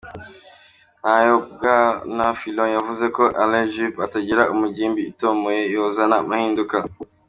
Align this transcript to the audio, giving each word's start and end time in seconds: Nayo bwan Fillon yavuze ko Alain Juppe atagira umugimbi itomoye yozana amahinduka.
Nayo 1.03 1.35
bwan 1.53 2.19
Fillon 2.39 2.69
yavuze 2.77 3.05
ko 3.15 3.23
Alain 3.41 3.67
Juppe 3.73 3.99
atagira 4.07 4.43
umugimbi 4.53 5.01
itomoye 5.11 5.61
yozana 5.75 6.15
amahinduka. 6.23 6.77